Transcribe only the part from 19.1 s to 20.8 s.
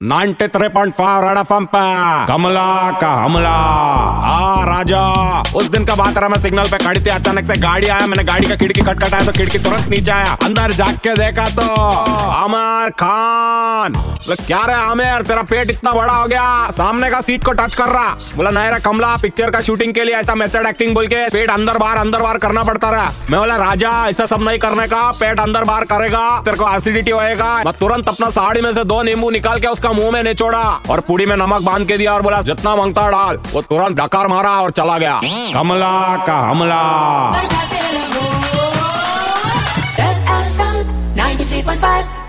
picture का shooting के लिए ऐसा मेथड